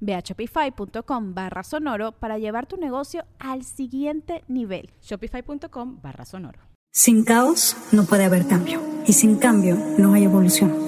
Ve 0.00 0.14
a 0.14 0.20
shopify.com 0.20 1.34
barra 1.34 1.62
sonoro 1.62 2.12
para 2.12 2.38
llevar 2.38 2.66
tu 2.66 2.76
negocio 2.76 3.24
al 3.38 3.64
siguiente 3.64 4.44
nivel. 4.48 4.90
Shopify.com 5.02 6.00
barra 6.02 6.24
sonoro. 6.24 6.60
Sin 6.92 7.24
caos 7.24 7.76
no 7.92 8.04
puede 8.04 8.24
haber 8.24 8.46
cambio 8.46 8.80
y 9.06 9.12
sin 9.12 9.36
cambio 9.36 9.76
no 9.98 10.14
hay 10.14 10.24
evolución. 10.24 10.87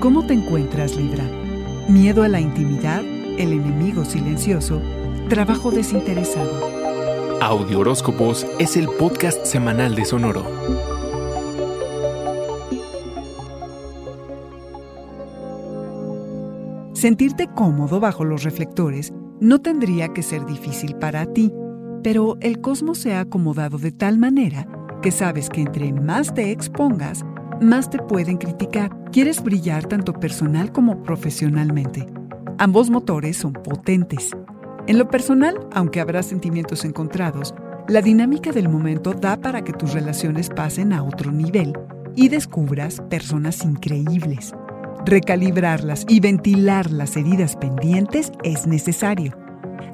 ¿Cómo 0.00 0.24
te 0.24 0.32
encuentras, 0.32 0.94
Libra? 0.94 1.24
¿Miedo 1.88 2.22
a 2.22 2.28
la 2.28 2.40
intimidad? 2.40 3.02
¿El 3.02 3.52
enemigo 3.52 4.04
silencioso? 4.04 4.80
¿Trabajo 5.28 5.72
desinteresado? 5.72 7.40
Audio 7.40 7.80
Horóscopos 7.80 8.46
es 8.60 8.76
el 8.76 8.86
podcast 8.86 9.44
semanal 9.44 9.96
de 9.96 10.04
Sonoro. 10.04 10.44
Sentirte 16.92 17.48
cómodo 17.48 17.98
bajo 17.98 18.24
los 18.24 18.44
reflectores 18.44 19.12
no 19.40 19.60
tendría 19.60 20.12
que 20.12 20.22
ser 20.22 20.46
difícil 20.46 20.94
para 20.94 21.26
ti, 21.26 21.52
pero 22.04 22.36
el 22.40 22.60
cosmos 22.60 22.98
se 22.98 23.14
ha 23.14 23.20
acomodado 23.20 23.78
de 23.78 23.90
tal 23.90 24.16
manera 24.16 24.68
que 25.02 25.10
sabes 25.10 25.48
que 25.50 25.60
entre 25.60 25.92
más 25.92 26.34
te 26.34 26.52
expongas, 26.52 27.24
más 27.60 27.90
te 27.90 27.98
pueden 27.98 28.36
criticar. 28.36 28.90
Quieres 29.10 29.42
brillar 29.42 29.86
tanto 29.86 30.12
personal 30.12 30.72
como 30.72 31.02
profesionalmente. 31.02 32.06
Ambos 32.58 32.90
motores 32.90 33.36
son 33.36 33.52
potentes. 33.52 34.30
En 34.86 34.98
lo 34.98 35.08
personal, 35.08 35.66
aunque 35.72 36.00
habrá 36.00 36.22
sentimientos 36.22 36.84
encontrados, 36.84 37.54
la 37.88 38.02
dinámica 38.02 38.52
del 38.52 38.68
momento 38.68 39.12
da 39.12 39.36
para 39.36 39.62
que 39.62 39.72
tus 39.72 39.92
relaciones 39.92 40.50
pasen 40.50 40.92
a 40.92 41.02
otro 41.02 41.32
nivel 41.32 41.72
y 42.14 42.28
descubras 42.28 43.00
personas 43.08 43.64
increíbles. 43.64 44.52
Recalibrarlas 45.06 46.04
y 46.08 46.20
ventilar 46.20 46.90
las 46.90 47.16
heridas 47.16 47.56
pendientes 47.56 48.32
es 48.42 48.66
necesario. 48.66 49.47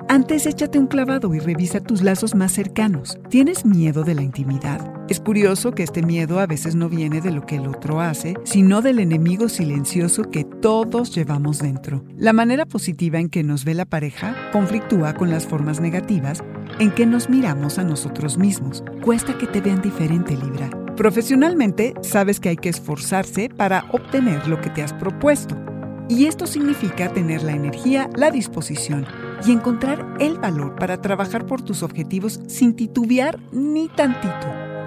Antes 0.09 0.47
échate 0.47 0.79
un 0.79 0.87
clavado 0.87 1.35
y 1.35 1.39
revisa 1.39 1.81
tus 1.81 2.03
lazos 2.03 2.35
más 2.35 2.53
cercanos. 2.53 3.19
¿Tienes 3.31 3.65
miedo 3.65 4.05
de 4.05 4.15
la 4.15 4.23
intimidad? 4.23 4.93
Es 5.09 5.19
curioso 5.19 5.73
que 5.73 5.83
este 5.83 6.03
miedo 6.03 6.41
a 6.41 6.47
veces 6.47 6.75
no 6.75 6.91
viene 6.91 7.23
de 7.23 7.31
lo 7.31 7.47
que 7.47 7.57
el 7.57 7.67
otro 7.67 8.01
hace, 8.01 8.35
sino 8.45 8.83
del 8.83 8.99
enemigo 8.99 9.49
silencioso 9.49 10.31
que 10.31 10.45
todos 10.45 11.15
llevamos 11.15 11.59
dentro. 11.59 12.05
La 12.17 12.35
manera 12.35 12.67
positiva 12.67 13.19
en 13.19 13.31
que 13.31 13.43
nos 13.43 13.65
ve 13.65 13.75
la 13.75 13.87
pareja 13.87 14.37
conflictúa 14.53 15.15
con 15.15 15.31
las 15.31 15.47
formas 15.47 15.81
negativas 15.81 16.45
en 16.79 16.91
que 16.91 17.07
nos 17.07 17.31
miramos 17.31 17.79
a 17.79 17.85
nosotros 17.85 18.37
mismos. 18.37 18.85
Cuesta 19.03 19.39
que 19.39 19.47
te 19.47 19.63
vean 19.63 19.81
diferente, 19.81 20.37
Libra. 20.37 20.69
Profesionalmente, 20.97 21.95
sabes 22.03 22.41
que 22.41 22.51
hay 22.51 22.57
que 22.57 22.69
esforzarse 22.69 23.49
para 23.49 23.87
obtener 23.91 24.47
lo 24.49 24.61
que 24.61 24.71
te 24.71 24.83
has 24.83 24.93
propuesto. 24.93 25.57
Y 26.11 26.27
esto 26.27 26.47
significa 26.47 27.09
tener 27.09 27.43
la 27.43 27.53
energía, 27.53 28.11
la 28.15 28.31
disposición 28.31 29.07
y 29.47 29.53
encontrar 29.53 30.17
el 30.21 30.39
valor 30.39 30.75
para 30.77 31.01
trabajar 31.01 31.47
por 31.47 31.63
tus 31.63 31.83
objetivos 31.83 32.41
sin 32.47 32.75
titubear 32.75 33.39
ni 33.53 33.89
tantito. 33.89 34.47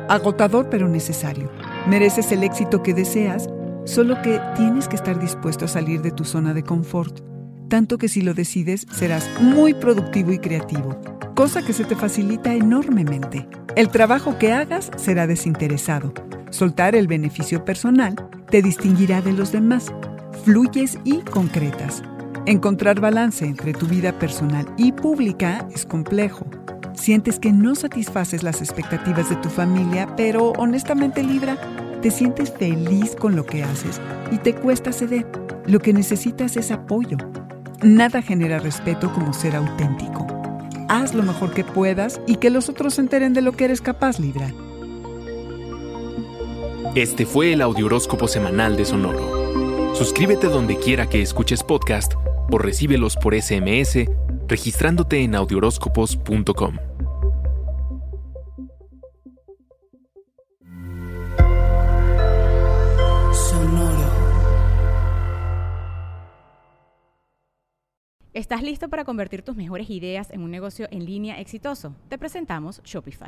Agotador 0.09 0.69
pero 0.69 0.87
necesario. 0.87 1.51
Mereces 1.87 2.31
el 2.31 2.43
éxito 2.43 2.83
que 2.83 2.93
deseas, 2.93 3.49
solo 3.85 4.21
que 4.21 4.39
tienes 4.55 4.87
que 4.87 4.95
estar 4.95 5.19
dispuesto 5.19 5.65
a 5.65 5.67
salir 5.67 6.01
de 6.01 6.11
tu 6.11 6.23
zona 6.23 6.53
de 6.53 6.63
confort. 6.63 7.21
Tanto 7.69 7.97
que 7.97 8.07
si 8.07 8.21
lo 8.21 8.33
decides 8.33 8.87
serás 8.91 9.29
muy 9.41 9.73
productivo 9.73 10.31
y 10.31 10.39
creativo, 10.39 10.99
cosa 11.35 11.65
que 11.65 11.73
se 11.73 11.83
te 11.83 11.95
facilita 11.95 12.53
enormemente. 12.53 13.47
El 13.75 13.89
trabajo 13.89 14.37
que 14.37 14.53
hagas 14.53 14.89
será 14.95 15.27
desinteresado. 15.27 16.13
Soltar 16.49 16.95
el 16.95 17.07
beneficio 17.07 17.65
personal 17.65 18.15
te 18.49 18.61
distinguirá 18.61 19.21
de 19.21 19.33
los 19.33 19.51
demás 19.51 19.91
fluyes 20.43 20.97
y 21.03 21.19
concretas. 21.19 22.01
Encontrar 22.47 23.01
balance 23.01 23.43
entre 23.43 23.73
tu 23.73 23.87
vida 23.87 24.17
personal 24.17 24.65
y 24.77 24.93
pública 24.93 25.67
es 25.75 25.85
complejo. 25.85 26.47
Sientes 26.93 27.39
que 27.39 27.51
no 27.51 27.75
satisfaces 27.75 28.41
las 28.41 28.61
expectativas 28.61 29.29
de 29.29 29.35
tu 29.35 29.49
familia, 29.49 30.07
pero 30.15 30.53
honestamente 30.53 31.23
Libra, 31.23 31.57
te 32.01 32.09
sientes 32.09 32.53
feliz 32.53 33.17
con 33.17 33.35
lo 33.35 33.45
que 33.45 33.65
haces 33.65 33.99
y 34.31 34.37
te 34.37 34.55
cuesta 34.55 34.93
ceder. 34.93 35.27
Lo 35.65 35.79
que 35.79 35.91
necesitas 35.91 36.55
es 36.55 36.71
apoyo. 36.71 37.17
Nada 37.83 38.21
genera 38.21 38.59
respeto 38.59 39.11
como 39.11 39.33
ser 39.33 39.53
auténtico. 39.53 40.25
Haz 40.87 41.13
lo 41.13 41.23
mejor 41.23 41.53
que 41.53 41.65
puedas 41.65 42.21
y 42.27 42.37
que 42.37 42.49
los 42.49 42.69
otros 42.69 42.93
se 42.93 43.01
enteren 43.01 43.33
de 43.33 43.41
lo 43.41 43.51
que 43.51 43.65
eres 43.65 43.81
capaz, 43.81 44.19
Libra. 44.21 44.53
Este 46.95 47.25
fue 47.25 47.51
el 47.51 47.61
Audioróscopo 47.61 48.29
Semanal 48.29 48.77
de 48.77 48.85
Sonoro. 48.85 49.93
Suscríbete 49.95 50.47
donde 50.47 50.77
quiera 50.77 51.07
que 51.07 51.21
escuches 51.21 51.61
podcast 51.61 52.13
o 52.51 52.57
recíbelos 52.57 53.15
por 53.15 53.39
SMS 53.39 54.05
registrándote 54.47 55.21
en 55.23 55.35
audioróscopos.com. 55.35 56.77
¿Estás 68.37 68.61
listo 68.61 68.87
para 68.87 69.03
convertir 69.03 69.41
tus 69.41 69.55
mejores 69.55 69.89
ideas 69.89 70.29
en 70.29 70.43
un 70.43 70.51
negocio 70.51 70.87
en 70.91 71.05
línea 71.05 71.41
exitoso? 71.41 71.95
Te 72.07 72.19
presentamos 72.19 72.83
Shopify. 72.83 73.27